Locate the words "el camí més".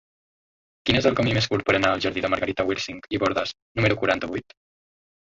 1.09-1.47